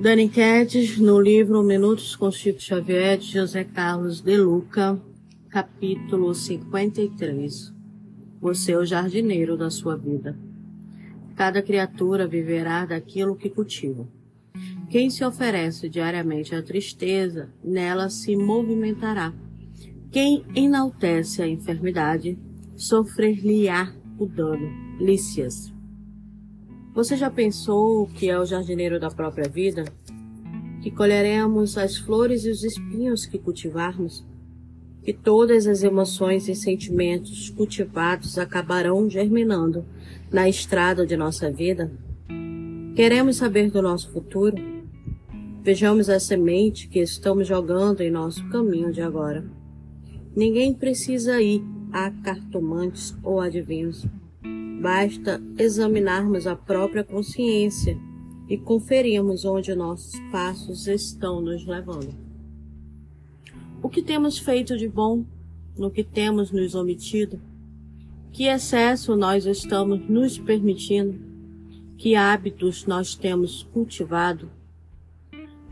[0.00, 4.98] Dani Quedes, no livro Minutos com Chico Xavier, de José Carlos de Luca,
[5.50, 7.70] capítulo 53.
[8.40, 10.38] Você é o jardineiro da sua vida.
[11.36, 14.08] Cada criatura viverá daquilo que cultiva.
[14.88, 19.34] Quem se oferece diariamente à tristeza, nela se movimentará.
[20.10, 22.38] Quem enaltece a enfermidade,
[22.74, 24.96] sofrer-lhe-á o dano.
[24.98, 25.70] Lícias.
[26.92, 29.84] Você já pensou que é o jardineiro da própria vida?
[30.82, 34.26] Que colheremos as flores e os espinhos que cultivarmos?
[35.04, 39.84] Que todas as emoções e sentimentos cultivados acabarão germinando
[40.32, 41.92] na estrada de nossa vida?
[42.96, 44.56] Queremos saber do nosso futuro?
[45.62, 49.44] Vejamos a semente que estamos jogando em nosso caminho de agora.
[50.34, 51.62] Ninguém precisa ir
[51.92, 54.04] a cartomantes ou adivinhos.
[54.80, 57.98] Basta examinarmos a própria consciência
[58.48, 62.14] e conferirmos onde nossos passos estão nos levando.
[63.82, 65.26] O que temos feito de bom,
[65.76, 67.38] no que temos nos omitido?
[68.32, 71.20] Que excesso nós estamos nos permitindo?
[71.98, 74.50] Que hábitos nós temos cultivado?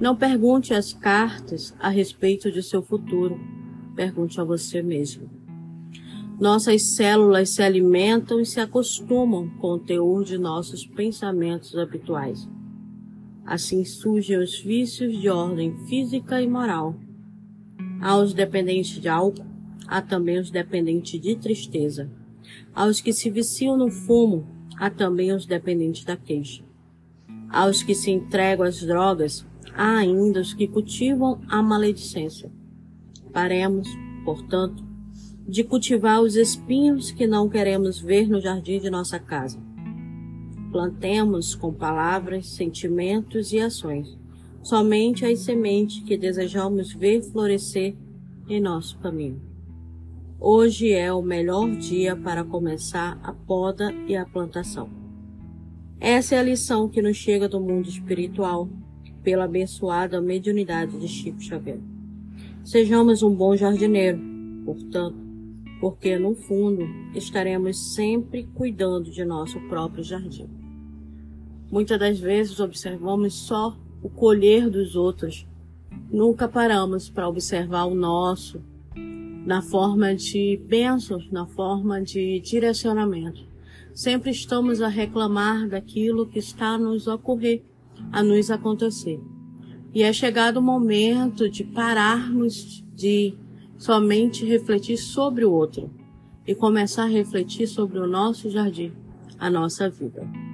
[0.00, 3.38] Não pergunte às cartas a respeito de seu futuro,
[3.94, 5.35] pergunte a você mesmo.
[6.38, 12.46] Nossas células se alimentam e se acostumam com o teor de nossos pensamentos habituais.
[13.46, 16.94] Assim surgem os vícios de ordem física e moral.
[18.02, 19.46] Há os dependentes de álcool,
[19.86, 22.10] há também os dependentes de tristeza.
[22.74, 26.62] Há os que se viciam no fumo, há também os dependentes da queixa.
[27.48, 32.52] Há os que se entregam às drogas, há ainda os que cultivam a maledicência.
[33.32, 33.88] Paremos,
[34.22, 34.84] portanto,
[35.48, 39.58] de cultivar os espinhos que não queremos ver no jardim de nossa casa.
[40.72, 44.16] Plantemos com palavras, sentimentos e ações
[44.66, 47.94] somente as sementes que desejamos ver florescer
[48.48, 49.40] em nosso caminho.
[50.40, 54.90] Hoje é o melhor dia para começar a poda e a plantação.
[56.00, 58.68] Essa é a lição que nos chega do mundo espiritual
[59.22, 61.78] pela abençoada mediunidade de Chico Xavier.
[62.64, 64.18] Sejamos um bom jardineiro,
[64.64, 65.25] portanto,
[65.80, 70.48] porque no fundo estaremos sempre cuidando de nosso próprio jardim.
[71.70, 75.46] Muitas das vezes observamos só o colher dos outros,
[76.10, 78.62] nunca paramos para observar o nosso,
[79.44, 83.46] na forma de bênçãos, na forma de direcionamento.
[83.92, 87.62] Sempre estamos a reclamar daquilo que está a nos ocorrer,
[88.12, 89.20] a nos acontecer.
[89.94, 93.34] E é chegado o momento de pararmos de
[93.78, 95.90] somente refletir sobre o outro
[96.46, 98.92] e começar a refletir sobre o nosso jardim,
[99.38, 100.45] a nossa vida.